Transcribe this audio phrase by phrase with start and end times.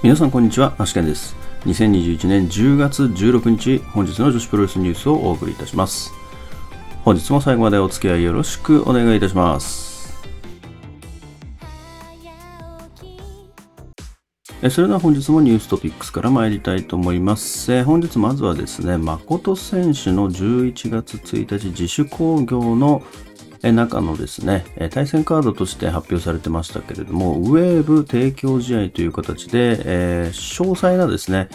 [0.00, 1.34] 皆さんこんにちは、ナシケンです。
[1.64, 6.12] 2021年10月16日、本日の女子プロレスニュースをお送りいたします。
[7.04, 10.16] 本日も最後までお付き合いよろしくお願いいたします。
[14.70, 17.72] それでは本日もニューストピックスから参りたいと思います。
[17.72, 23.02] え本日まずはですね、誠選手の11月1日自主興行の
[23.62, 31.48] 中のですね、対戦カードとして発表されてましたけれども、ウェーブ提供試合という形で、えー詳細なですね、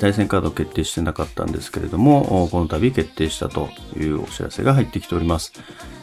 [0.00, 5.52] 対戦カードを決定してなかったんですけれども、この度決定したというお知らせが入ってきております。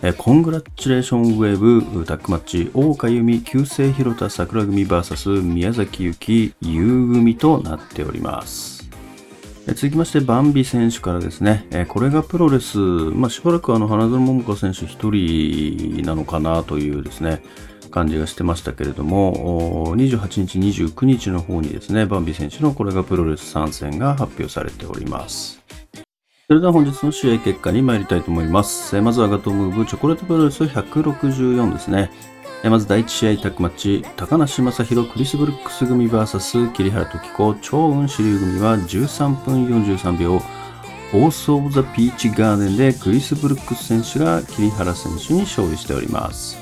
[0.02, 8.87] えーコングラチュレーションウェーブタックマッチ、大岡由美、旧姓広田桜組 VS 宮崎ゆき、優組となっております。
[9.74, 17.42] 続きまして、バンビ選手からですね、えこれがプロレス、まあ、しばらくあの花園桃香選手一人なのかなというですね、
[17.92, 25.62] 感じがしてましたけれども、28日、29日の方にですね、バンビ選手のこれがプロレス参戦が発表されております。
[26.48, 29.02] それでは本日の試合結果に参りたいと思います。
[29.02, 32.10] まずはガトムーブチョコレートプロレス164ですね。
[32.64, 37.54] まず第1試合タッグマッチ、高梨正宏クリス・ブルックス組 VS 桐原時子。
[37.62, 46.58] 超雲支流組は13分43秒、オース・オブ・ザ・ピーチ・ガーデンでクリス・ブルックス選手が桐原選手に勝利しております。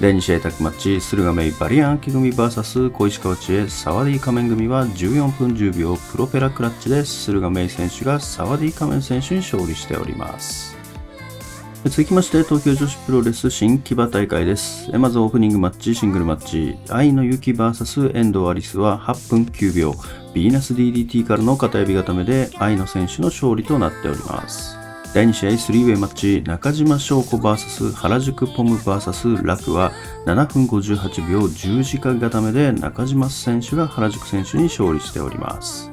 [0.00, 5.96] 第2試合タッグマッチ、駿河メイバリアンキ組 VS 小石川知恵サワディ仮面組は14分10秒。
[5.96, 10.79] プロペラクラッチで駿河メイ選手がサワディ仮面選手に勝利しております。
[11.82, 14.90] 続きまして東京女子プロレス新木場大会です。
[14.98, 19.94] まずオープニングマッチ、シングルマッチ、愛の雪 VS 遠藤アリスは8分9秒、
[20.34, 24.76] ビーナス DDT からの片指固めで愛の選手の勝利となっております。
[25.14, 29.90] 第2試合スリーウェイマッチ、中島翔子 VS 原宿ポム VS ラクは
[30.26, 35.90] 7分58秒十字架固めで中島選手が原宿選手に勝利しております。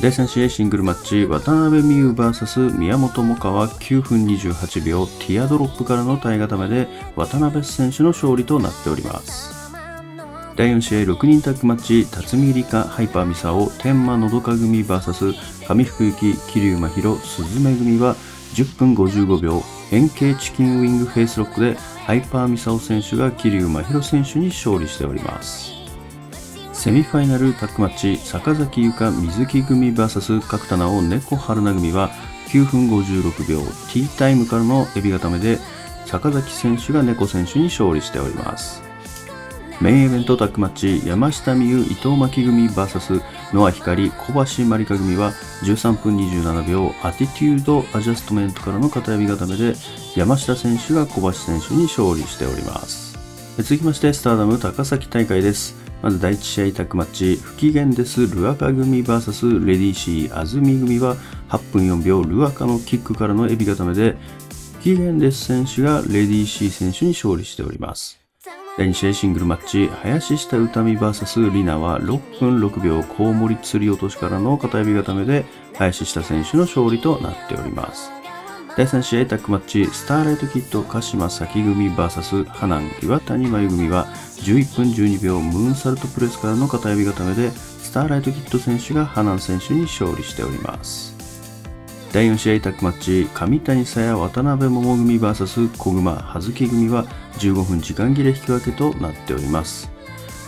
[0.00, 9.60] 第3試合シングルマッチ渡辺未詩 VS 宮本もかは9分28秒ティアドロップからの体固めで渡辺選手の勝利となっております。
[10.56, 15.34] 第4試合6人タッグマッチ辰巳リカハイパーミサオ天満のどか組 VS
[15.68, 18.16] 上福ゆき桐生真弥鈴芽組は
[18.54, 21.74] 10分55秒変形チキンウィングフェイスロックで
[22.06, 25.79] ハイパーミサオ選手が桐生真弥選手に勝利しております。
[26.80, 32.08] セミファイナルタッグマッチ坂崎優香水木組 VS 角田直猫春菜組は
[32.48, 35.58] 9分56秒ティータイムからのエビ固めで
[36.06, 38.82] 坂崎選手が猫選手に勝利しております。
[39.82, 45.32] メインイベントタッグマッチ山下美優伊藤真希組 VS ノア光小橋まりか組は
[45.64, 49.74] 13分27秒アティテュードアジャストメントからの片指固めで
[50.16, 53.18] 山下選手が小橋選手に勝利しております。
[53.58, 55.79] 続きましてスターダム高崎大会です。
[56.02, 58.26] まず第1試合タッグマッチ不機嫌です。
[58.26, 61.16] ルアカ組 VS レディーシー安住組は
[61.48, 64.16] 8分4秒ルアカのキックからのエビ固めで
[64.78, 68.18] 不機嫌です選手がレディーシー選手に勝利しております。
[68.78, 75.44] 第2試合シングルマッチ林下歌美 VS リナは6分6秒コウモリ釣り落としからの片指固めで
[75.74, 78.19] 林下選手の勝利となっております。
[78.80, 91.14] 第3試合タッグマッチスターライトキッド鹿島咲組 VS ハナン岩谷真由組は11分12秒ムーンサルトプレスからの片指固めでスターライトキッド選手がハナン選手に勝利しております。
[92.10, 97.04] 第4試合タッグマッチ上谷沙耶渡辺桃組 VS 小熊葉月組は
[97.34, 99.90] 15分時間切れ引き分けとなっております。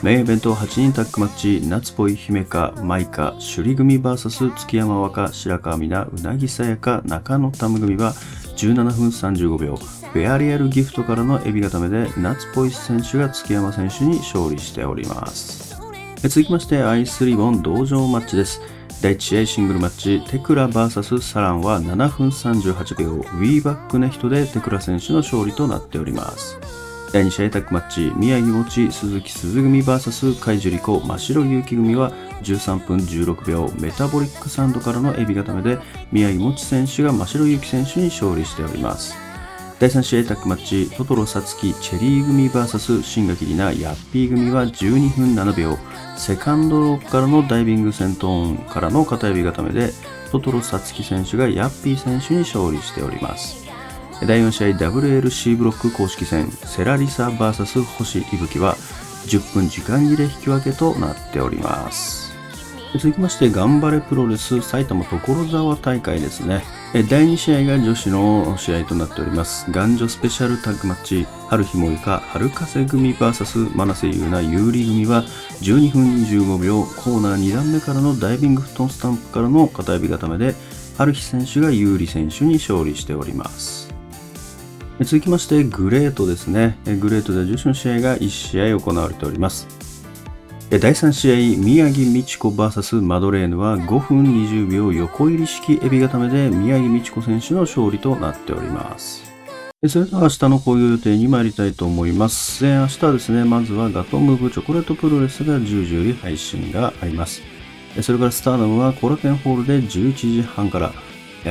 [0.03, 8.13] メインイベント8人タッグマッチ夏ぽい姫香舞香首里組 VS 月山和歌白川美奈うなぎさやか中野タム組は
[8.57, 9.79] 17分35秒。
[10.13, 15.81] ベアリアルギフトからのエビ固めで夏ぽい選手が月山選手に勝利しております。
[16.17, 18.61] 続きましてアイスリボン同場マッチです。
[19.03, 23.13] 第1試合シングルマッチテクラ VS サランは7分38秒。
[23.13, 26.82] ウィーバックネヒトでテクラ選手の勝利となっております。
[27.13, 28.11] 第2試合タッグマッチ。
[28.17, 30.99] 宮城もち鈴木鈴組 VS 海樹里子。
[31.01, 32.11] 真白勇気組は
[32.43, 33.71] 13分16秒。
[33.79, 35.79] メタボリックサンドからのエビ固めで
[36.11, 39.15] 宮城もち選手が真白勇気選手に勝利しております。
[39.79, 40.91] 第3試合タッグマッチ。
[40.97, 43.79] トトロサツキチェリー組 VS 新垣里奈。
[43.79, 45.77] ヤッピー組は12分7秒。
[46.17, 49.93] セカンドロープからのダイビング戦闘からの片指固めで
[50.31, 53.62] トトロサツキ選手がヤッピー選手に勝利しております。
[54.27, 58.77] 第4試合 WLC ブロック公式戦セラリサ VS 星いぶきは
[59.27, 62.33] 10分時間切れ引き分けとなっております
[62.95, 66.63] 続きまして、頑張れプロレス埼玉所沢大会ですね。
[67.09, 69.73] 第2試合が女子の試合となっております。
[69.73, 75.23] 男女スペシャルタッグマッチ、春日萌香、春風組 VS 真瀬優奈有利組は
[75.63, 80.55] 12分25秒コーナー2段目からのダイビング布団スタンプからの片指固めで、
[80.99, 83.92] 春日選手が有利選手に勝利しております。
[85.01, 86.79] 続きまして、グレートですね。
[87.01, 89.67] グレートで女子の試合が1試合行われております。
[90.71, 99.23] 第3試合、宮城美智子 VS マドレーヌは5分20秒横入り式エビ固めで宮城美智子選手の勝利となっております。
[99.89, 102.65] それでは明日の興行予定に参りたいと思います。
[102.65, 107.43] 明日はですね、まずはガトムーブチョコレートプロレスが10時より配信があります。
[108.01, 110.93] それからスターダムはコラケンホールで11時半から、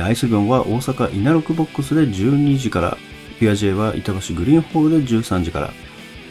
[0.02, 2.96] アイスビョンは大阪稲六ボックスで12時から、
[3.42, 5.72] ピュア J は板橋グリーンホールで13時か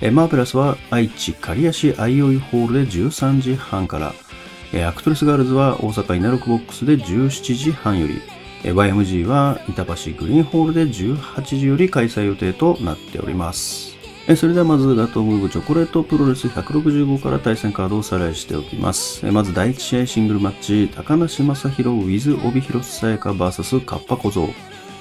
[0.01, 8.21] ら、マーベラスは愛知刈谷市アイオイホールで13時半から、アクトレスガールズは大阪稲六ボックスで17時半より、
[8.63, 13.93] YMG は板橋グリーンホールで18時より開催予定となっております。
[14.37, 19.29] それではまずガトームーブチョコレートプロレス165から対戦カードをおさらいしておきます。
[19.29, 24.47] まず第1試合シングルマッチ、高梨将弘 with 帯広さやか VS カッパ小僧。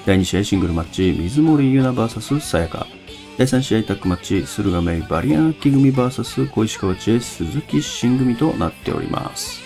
[0.03, 2.87] 第2試合シングルマッチ、水森優奈 VS さやか。
[3.37, 9.61] 第3試合タッグマッチ、駿河メイバリアンキ組 VS 小石川知恵鈴木新組となっております。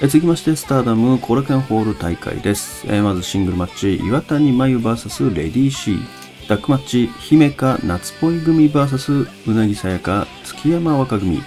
[0.00, 2.86] 続きまして、スターダムコラケンホール大会です。
[3.02, 6.00] まずシングルマッチ、岩谷真由 VS レディーシー。
[6.48, 11.42] タッグマッチ、姫香夏っぽい組 VS うなぎさやか月山若組。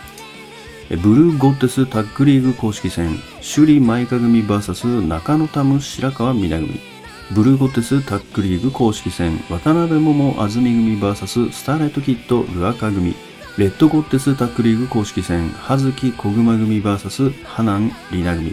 [1.01, 6.90] ブルーゴッテスタッグリーグ公式戦、首里舞香組 VS 中野タム白川美奈組。
[7.33, 13.15] ブルーゴテスタックリーグ公式戦渡辺桃安住組 VS スターライトキッドルアカ組。
[13.57, 18.51] レッドゴッテスタックリーグ公式戦葉月小熊組 VS ハナンリナ組。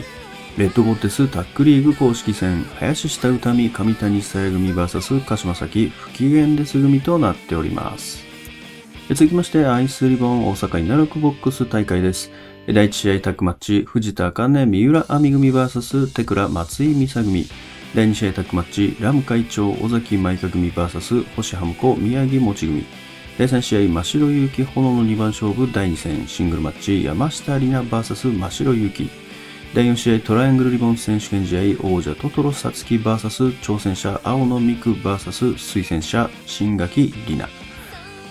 [0.57, 8.25] レッドゴッテスタックリーグ公式戦林下歌美上谷久也組 VS 鹿島崎不機嫌です組となっております。
[9.09, 12.31] 続きましてアイスリボン大阪稲六ボックス大会です。
[12.69, 17.45] 第1試合タッグマッチ藤田茜三浦亜美組 VS テクラ松井美沙組。
[17.94, 22.85] 第2試合タッグマッチ、ラム会長、尾崎舞香組 VS 星ハムコ、宮城持ち組。
[23.38, 29.08] 第3試合、真城祐希炎の2番勝負第2戦、シングルマッチ、山下里奈 VS 真城祐希。
[29.75, 37.50] 第4試合、トライアングルリボン選手権試合、王者トトロサツキ VS 挑戦者、青野美久 VS 推薦者、新垣里奈。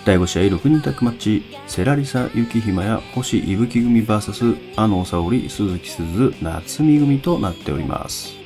[0.04, 8.37] 第5試合、6人タッグマッチ、セラリサ雪ひまや星伊吹組 VS 阿野沙織鈴木鈴夏美組となっております。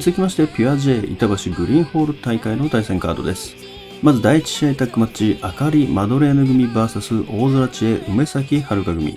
[0.00, 3.54] 続きまして、ピュア J 板橋グリーンホール大会の対戦カードです。
[4.02, 9.16] まず第1試合タッグマッチ、あかりマドレーヌ組 VS 大空知恵梅崎遥組。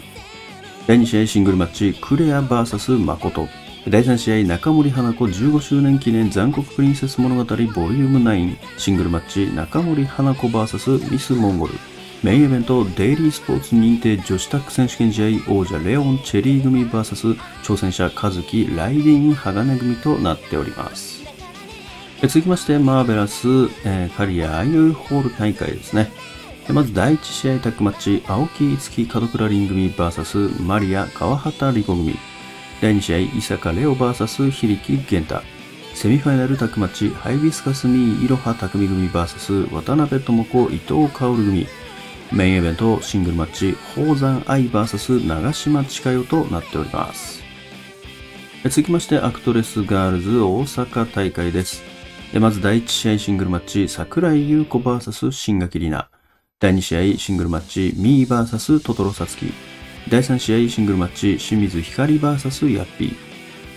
[0.86, 3.48] 第2試合シングルマッチ、クレア VS 誠。
[3.88, 11.74] 第3試合、中森花子15周年記念残酷プリンセス物語ボリューム9シングルマッチ、中森花子 VS ミスモンゴル。
[12.24, 21.24] メインイベントデイリースポーツ認定女子タック選手権試合王者レオン・チェリー組 VS 挑戦者和樹ライディング・鋼組となっております。
[22.24, 23.48] 続きましてマーベラス、
[23.86, 26.12] えー、カリアアイドルホール大会ですね。
[26.70, 32.16] まず第1試合タッグマッチ青木樹門倉凛組 VS マリア川畑理子組。
[32.82, 35.46] 第2試合伊坂レオ VS 響源太。
[35.94, 41.68] セミファイナルタッグマッチハイビスカスミーイロハ匠組 VS 渡辺智子伊藤薫組。
[42.32, 47.42] メインイベントシングルマッチ、宝山愛 VS 長島千佳代となっております。
[48.64, 51.84] 続きまして、アクトレスガールズ大阪大会です。
[52.34, 56.10] まず第1試合シングルマッチ、桜井優子 VS 新垣里奈。
[56.60, 59.54] 第2試合シングルマッチ、ミー VS トトロサツキ。
[60.10, 63.16] 第3試合シングルマッチ、清水光 VS ヤッピー。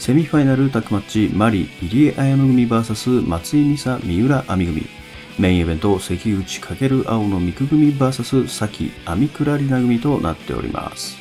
[0.00, 4.99] セミファイナルタッグマッチ、マリ、入江彩乃組 VS 松井美沙、三浦亜美組。
[5.38, 11.16] メインイベント関口×青の三久組 VS 崎アミクラリナ組となっております。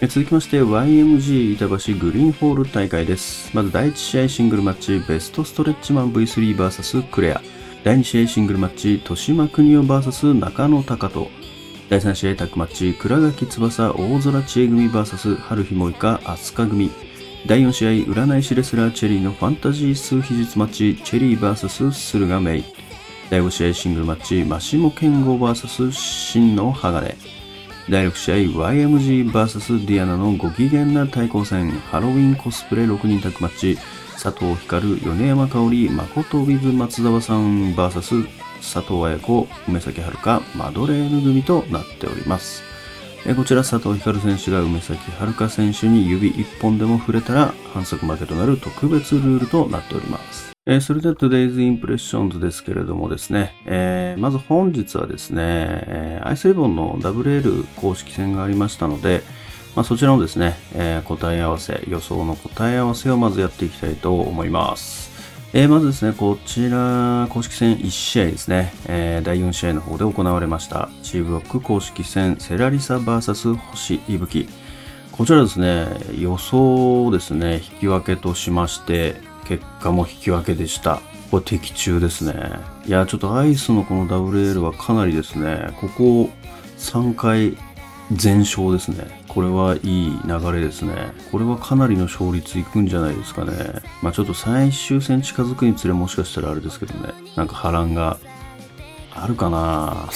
[0.00, 3.50] 続きまして YMG 板橋グリーンホール大会です。
[3.56, 7.40] まず第1試合シングルマッチベストストレッチマン V3vs クレア。
[7.84, 11.30] 第2試合シングルマッチ豊島邦夫 VS 中野隆人。
[11.88, 16.90] 第3試合タッグマッチ倉垣翼大空知恵組 VS 春日萌香飛鳥組。
[17.46, 22.64] 第4試合占い師レスラーチェリーのファンタジー数秘術マッチチェリー VS 駿河メイ。
[23.30, 27.16] 第5試合シングルマッチ、マシモ健吾 VS 真の鋼。
[27.88, 33.78] 第6試合、YMGVS ディアナのご機嫌な対抗戦、ハロウィンコスプレ6人宅マッチ、
[34.22, 38.26] 佐藤光、米山香織、誠 with 松沢さん VS
[38.60, 42.73] 佐藤綾子、梅崎遥、マドレーヌ組となっております。
[43.26, 50.52] えこちら佐藤光選手が梅崎遥選手に指1本でも触れたら反則負けとなる特別ルールとなっております。
[50.66, 59.22] えー、それでは Today's Impressions ですけれどもですね、えー、まず本日はですね、えー、アイスレボンの WL 公式戦がありましたので、
[59.74, 65.13] まあ、そちらのですね、えー、答え合わせ、予想の答え合わせをまずやっていきたいと思います。
[65.56, 74.48] えー、まずですね、こちら、公式戦1試合ですね、えー、第4試合の方で行われました、チーブロック公式戦、セラリサ VS 星いぶき。
[75.12, 75.86] こちらですね、
[76.18, 79.14] 予想ですね、引き分けとしまして、
[79.46, 81.00] 結果も引き分けでした。
[81.30, 82.34] これ的中ですね。
[82.84, 86.30] いや、ちょっとアイスのこの WL はかなりですね、ここ
[86.78, 87.56] 3回
[88.10, 89.23] 全勝ですね。
[89.34, 91.12] これはいい流れですね。
[91.32, 93.82] これはかなりの勝率いくんじゃないですかね。
[94.00, 97.12] まあちょっと最終戦近づくにつれもしかしたらあれですけどね。
[97.34, 98.18] なんか波乱が
[99.12, 100.08] あるかな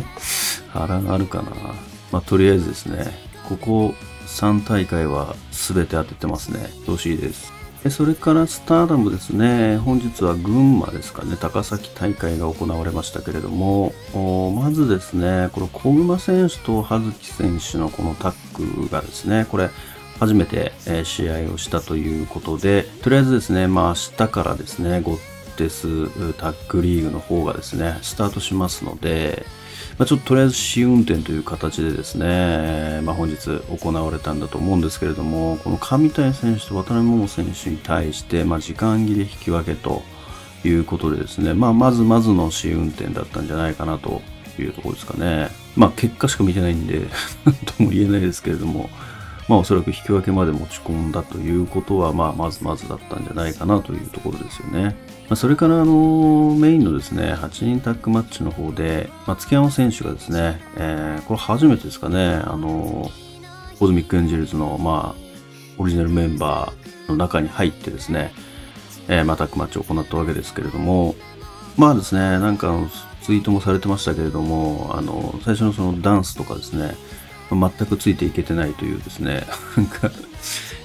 [0.72, 1.50] 波乱あるかな
[2.12, 3.94] まあとりあえずですね、ここ
[4.26, 6.70] 3大会は全て当ててますね。
[6.84, 7.57] 調子いいです。
[7.90, 13.94] それからスターダムですね、本日は群馬ですかね、高崎大会が行われましたけれども、
[14.54, 19.70] まずですね、この小熊選手と葉月選手のこのタッグがですね、これ、
[20.18, 20.72] 初めて
[21.04, 25.18] 試合をしたということで、とりあえずですね、まあ明日からですね、ゴッ
[25.56, 29.46] テスタッグリーグの方がですね、スタートしますので、
[29.98, 40.02] まあ、ちょっととりあえず試運転という形でですね、まあ、本日行われたんだと思うんですけれども、この上谷選手と渡辺桃選手に対して、まあ、時間切れ引き分けと
[40.64, 44.22] いうことでですね、まあ、まずまずの試運転だったんじゃないかなと
[44.60, 45.50] いうところですかね。
[45.76, 47.08] まあ、結果しか見てないんで
[47.64, 48.90] とも言えないですけれども、
[49.48, 54.94] まあ、おそらく引き分けまで持ち込んだということは、まあ、まずまずだったんじゃないかなというところですよね。
[55.28, 63.10] まあ、それからあのメインのですね8人タッグマッチの方で松木山選手がですね、えー、これ初めてですかねあの
[63.78, 65.22] コズミックエンジェルズの、まあ、
[65.76, 68.32] オリジナルメンバーの中に入ってですね、
[69.08, 71.14] えー、まあ、タッグマッチを行ったわけですけれども
[71.76, 72.74] まあですねなんか
[73.22, 76.94] ツイートもされてましたけれどもあの最初のそのダンスとかですね
[77.50, 79.46] 全くついていけてないというですね。
[79.76, 80.10] なんか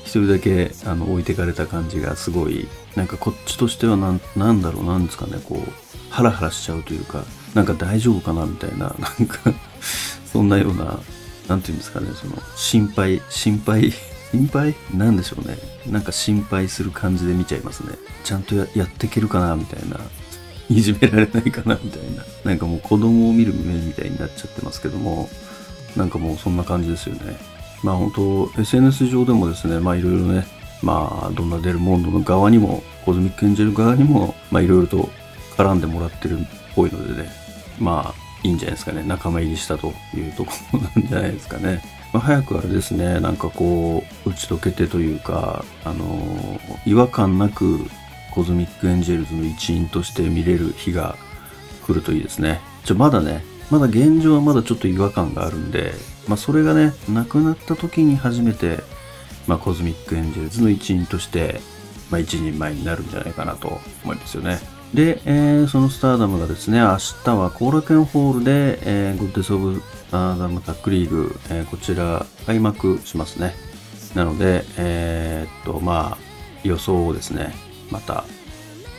[0.03, 5.72] 一人だけあの置いてかれた感じがすごいなんかこっちとしてはなんなんだろうなんですかねこう
[6.10, 9.53] ハラハラしちゃうというかなんか大丈夫かなみたいな なんか
[10.32, 11.00] そんなような
[11.48, 13.93] なんていうんですかねその心配心配
[14.34, 14.75] 心配？
[14.91, 15.58] なんでしょうね。
[15.88, 17.93] なんか心配する感じで見ちゃいますね。
[18.24, 20.00] ちゃんとややっていけるかなみたいな。
[20.70, 22.24] いじめられないかなみたいな。
[22.43, 25.29] なんかもう子供を見る目みたいになっちゃってますけども。
[25.95, 30.45] なんかもうそんな感じですよねまあ本当 SNS 上でもですね、まあいろいろね、
[30.81, 35.09] まあどんなデルモンドの側にも、コズミックエンジェル側にも、まあいろいろと
[35.57, 36.43] 絡んでもらってるっ
[36.75, 37.29] ぽいのでね、
[37.79, 41.81] まあいいんじゃないですかね、仲間入りしたというところなんじゃないですかね。
[42.13, 47.79] まあ、早くあれですね、なんかこう、打ち解けてというか、あのー、違和感なく
[48.31, 51.15] コズミックエンジェルズの一員として見れる日が
[51.85, 52.62] 来るといいですね。
[52.85, 55.93] ちょ、まだね、まだ現状はまだちょっと違和感があるんで、
[56.27, 58.77] まあ、それがね、なくなった時に初めて、
[59.47, 61.59] まあ、コズミックエンジェルズの一員として、
[62.11, 64.59] まあ、一人前になるんじゃないかなと思いますよね。
[64.93, 73.55] で、えー、そのスターダムがですね、明日は後楽園ホールで、えー、ゴッデス・オブ・スターダムタックリーグ、えー、こちら開幕しますね。
[74.13, 76.17] なので、えー、っと、まあ、
[76.63, 77.55] 予想をですね、
[77.89, 78.23] また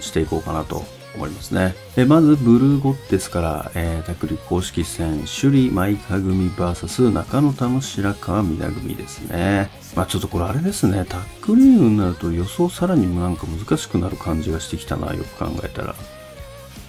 [0.01, 0.85] していこうかなと
[1.15, 1.75] 思いますね。
[1.97, 9.71] えまず、ブルーゴッテスから、えー、タクリ公式戦、首里舞香組 VS 中野田の白川みな組ですね。
[9.95, 15.95] まあちょっとこれあれですね、タックリーグになると予想さらになんか難しくなる感じがしてきたな、よく考えたら。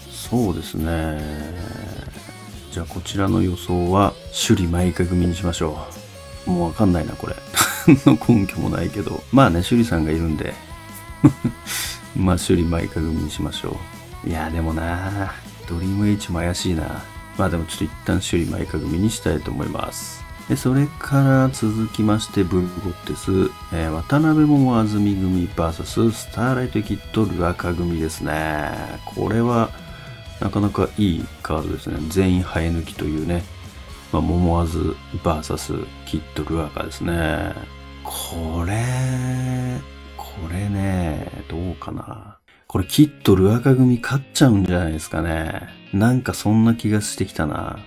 [0.10, 1.22] そうですね。
[2.72, 4.14] じゃあこちらの予想は、
[4.48, 5.78] 首里舞香組にしましょ
[6.48, 6.50] う。
[6.50, 7.36] もうわかんないな、これ。
[8.06, 9.24] の根拠もないけど。
[9.32, 10.54] まあね、首里さんがいるんで。
[12.18, 13.95] まあ、首里舞香組にしましょう。
[14.26, 15.34] いや、でもな
[15.68, 17.04] ドリーム H も怪しいな。
[17.38, 20.24] まあでもちょっと一旦修理前か組にしたいと思います。
[20.48, 28.72] で、それから続きまして、ブルゴッテス、えー、渡辺桃安住組 VS ススターライトキットルアカ組ですね。
[29.06, 29.72] これは、
[30.40, 31.98] なかなかいいカードですね。
[32.10, 33.44] 全員生え抜きというね。
[34.12, 37.54] まあ、桃アズ VS キットルアカですね。
[38.04, 39.82] これ、
[40.16, 42.35] これね、どうかな。
[42.76, 45.62] これきっとルアカ組勝っちゃうんじゃないですかね。
[45.94, 47.80] なんかそんな気がしてきたな。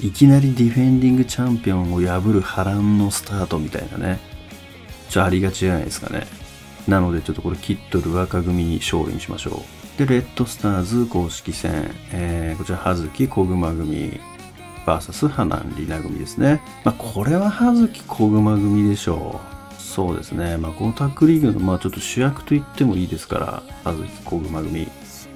[0.00, 4.18] いきなりディフェンディングチャンピオンを破る波乱のスタートみたいなね。
[5.08, 6.26] ちょ、ありがちじゃないですかね。
[6.88, 9.62] なのでちょっとこれキットルアカ組に勝利にしましょ
[9.96, 9.98] う。
[9.98, 14.18] で、レッドスターズ公式戦、えー、こちら、葉月小熊組
[14.84, 16.60] VS ハナンリナ組ですね。
[16.82, 19.57] まあ、これは葉月小熊組でしょう。
[19.98, 20.58] そうですね。
[20.58, 24.86] まあ、このタッグリーグの、まあ、ちょっと主役と言ってもいいですから、葉月小熊組。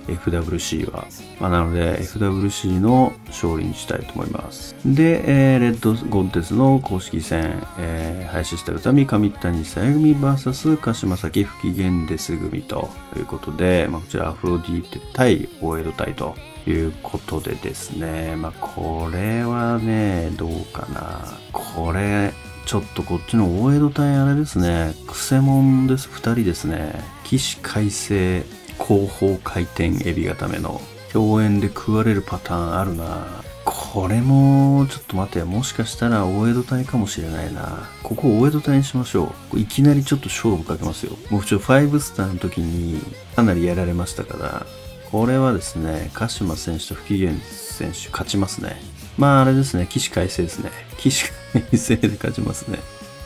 [0.07, 1.05] FWC は。
[1.41, 4.77] まあ、なので、FWC の勝利にしたいと思います。
[4.87, 16.37] で、えー、レッドゴンテスの公式戦、えー、林下歌美、上谷さや組 VS 鹿島崎不機嫌です組ということで、まあ、こちらアフロディーテ対オエド対と
[16.69, 21.37] いうことでですね、まあ、これはね、どうかな。
[21.53, 22.33] これ、
[22.67, 26.95] ちょっとこっちの大江戸隊あれですね、くせ者です、二人ですね。
[27.25, 28.45] 起死回生
[28.79, 30.81] 後方回転エビ固めの
[31.13, 33.27] 共演で食われるパターンあるな
[33.65, 37.89] これも、ちょっと待て、もしかしたら大江戸隊かもしれないな。
[38.03, 39.59] ここ大江戸隊にしましょう。
[39.59, 41.17] いきなりちょっと勝負かけますよ。
[41.31, 43.01] 僕ちょ5スターの時に
[43.37, 44.67] かなりやられましたから、
[45.11, 48.81] これはですね、鹿島選手と不機嫌選手勝ちますね。
[49.19, 50.71] まああれですね、起死回生ですね。
[50.99, 52.79] 起死回生で勝ちますね。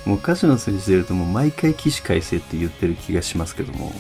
[0.04, 3.92] もう鹿島選手でいるともう毎回起死回生って言ってる気がしますけども、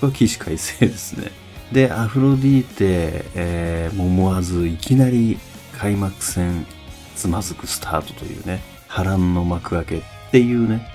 [0.00, 1.30] これ起死回生ですね。
[1.72, 5.38] で、アフロディーテ、えー、も思わずいきなり
[5.78, 6.66] 開幕戦
[7.14, 10.88] つまずくスタートというね、波乱の幕開けっていうね、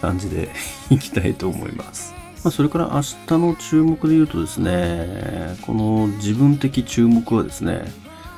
[0.00, 0.50] 感じで
[0.90, 2.14] いきたいと思います。
[2.44, 7.82] まあ、それから明日の注目で言うとですね、この自分的注目はですね、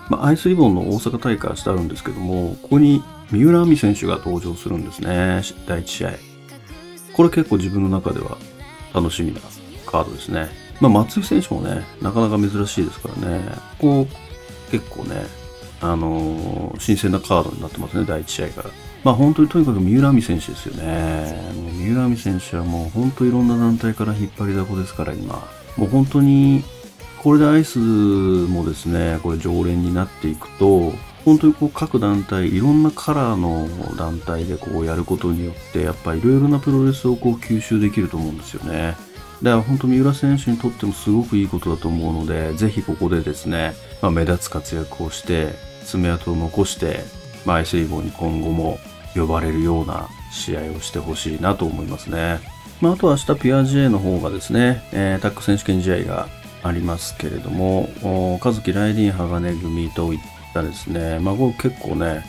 [0.08, 6.12] まあ、アイスリボンの大阪大会明日あるんですけども、ここに三浦亜美選手が登場するんですね、第1試合。
[7.12, 8.38] これ結構自分の中では
[8.94, 9.40] 楽しみな
[9.86, 10.48] カードですね。
[10.80, 13.40] まあ、松井選手もね、なかなか珍しいですからね、
[13.78, 14.08] ここ
[14.70, 15.26] 結構ね、
[15.80, 18.70] あのー、新鮮なカードになってますね、第1試合から。
[19.04, 21.52] まあ本当にとにかく三浦亜美選手ですよね。
[21.54, 25.46] もう三浦亜美選手はもう本当いろんな団体から引っ張りだこですから今。
[25.76, 26.64] もう本当に、
[27.22, 30.92] これでアイスもですね、これ常連になっていくと、
[31.24, 38.96] 本当にこう各団体、いろんなカラーの団体でこうやることによって、やっぱりいろいろなプロレスをこう吸収できると思うんですよね。
[39.42, 47.00] だから本当三浦選手にとってもすごくいいことだと思うので、ぜひここでですね、まあ、目立つ活躍をして、爪痕を残して、
[47.44, 48.78] まあ、アイスリボンに今後も
[49.14, 52.40] 呼ばれるような試合をしてほしいなと思いますね。
[52.80, 56.28] まあ、あと明日ピア J の方がですね、えー、タック選手権試合が
[56.62, 57.88] ありますけれども、
[58.42, 60.20] 和樹ライディン鋼組といっ
[60.52, 62.24] たですね、まあ、結構ね、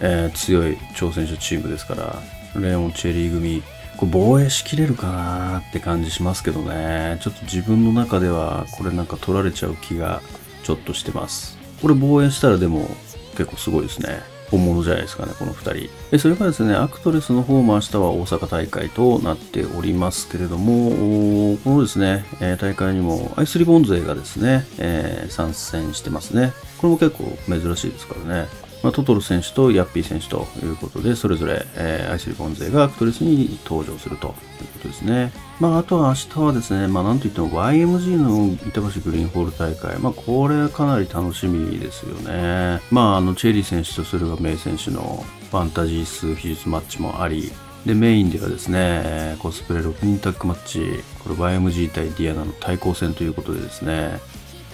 [0.00, 2.22] えー、強い挑戦者チームですから、
[2.60, 3.62] レオン・チェリー組、
[3.96, 7.18] これ防衛しきれるかなって感じしますけどね。
[7.20, 10.22] ちょっと自分の中ではこれなんか取られちゃう気が
[10.64, 11.58] ちょっとしてます。
[11.80, 12.88] これ防衛したらでも
[13.36, 14.31] 結構すごいですね。
[14.52, 15.90] 本物じゃないですかね、この2人。
[16.10, 26.52] でそれからですね、アクトレスの方も明日は大阪大会となっておりますけれども、このですね、え大会にもアイスリボン勢がですね、えー、参戦してますね。
[26.78, 28.71] これも結構珍しいですからね。
[28.82, 34.32] まあ、トトロ選手とヤッピー選手ということで、それぞれ、えー、アイスリボン勢がアクトレスに登場するという
[34.66, 35.32] ことですね。
[35.60, 42.80] まあ、あとは明日はですね、まあ、なんといっても YMG の板橋グリーンホール大会、まあ、これはかなり楽しみですよね。
[42.90, 47.52] まあ、あの、チェリー選手と駿河メイ選手のファンタジー数技術マッチもあり、
[47.86, 54.20] で、メインではですね、コスプレ6人タッグマッチ、これ YMG 対ディアナの対抗戦ということでですね、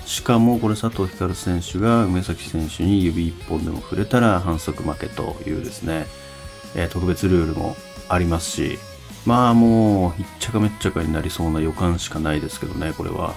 [0.08, 6.06] しかもこれ佐藤光選手が梅崎選手に指1本でも触れたら反則負けというですね、
[6.74, 7.76] えー、特別ルールも
[8.08, 8.78] ありますし、
[9.26, 13.34] まあもう、ひっちゃかめっちゃかになりそうな予感しかないですけどね、これは。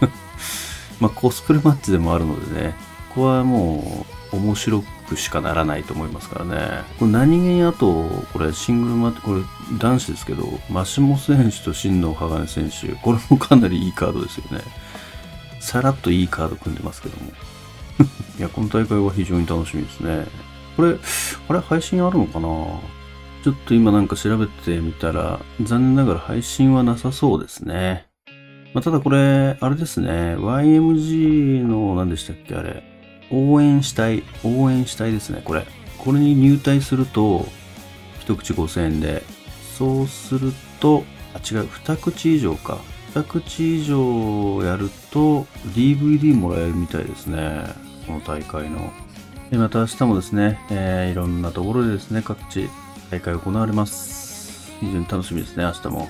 [1.00, 2.76] まあコスプレマッチでもあるのでね、
[3.08, 6.84] ここはもう面白くしかならないと思いますからね。
[6.98, 9.40] これ何気にあと、これシングルマッチ、これ
[9.78, 14.62] 男子ですけど、マシモ選手と新藤鋼選手、これもかなりいいカードですよね。
[15.60, 17.30] さらっといいカード組んでますけども。
[18.38, 20.26] いや、この大会は非常に楽しみですね。
[20.76, 20.96] これ、
[21.48, 22.48] あれ配信あるのかな？
[23.42, 28.06] ちょっと今なんか調べてみたら、残念ながら配信はなさそうですね。
[28.72, 30.36] まあ、ただこれ、あれですね。
[30.36, 32.82] YMG の何でしたっけあれ。
[33.30, 34.22] 応援したい。
[34.44, 35.42] 応援したいですね。
[35.44, 35.66] これ。
[35.98, 37.48] これに入隊すると、
[38.20, 39.22] 一口5000円で。
[39.76, 41.68] そうすると、あ、違う。
[41.68, 42.78] 二口以上か。
[43.14, 45.42] 2口以上やると
[45.74, 47.64] DVD もらえるみたいですね。
[48.06, 48.92] この大会の。
[49.50, 52.68] でまた明日もですね、えー、いろんなところでですね、各地
[53.10, 54.70] 大会行われます。
[54.78, 56.08] 非常に楽しみですね、明日も。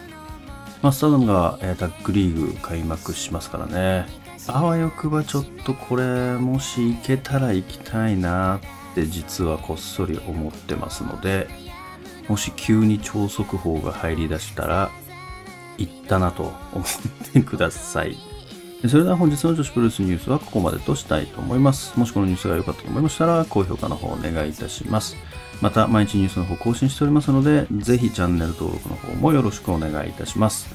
[0.82, 4.06] マスターダムが、えー、タッグリーグ開幕しますからね。
[4.46, 11.48] あわよくばちょっとこれ、もし行けたら行きたいなって実はこっそり思ってますので、
[12.28, 14.90] もし急に超速報が入り出したら、
[15.80, 18.16] 行ったなと思ってください。
[18.88, 21.98] それでは本日の女子プロレスニュースはここまでとしたいと思います。
[21.98, 25.16] もしこのニュースが良かったと思いましたら、高評価の方お願いいたします。
[25.60, 30.74] また、毎日ニュースの方更新しておりますので、ぜひチャンネル登録の方もよろしくお願いいたします。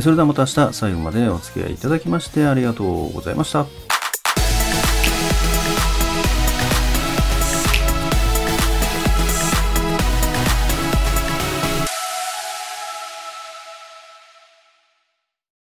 [0.00, 3.85] それではまた明日最後までお付き合いいただきましてありがとうございました。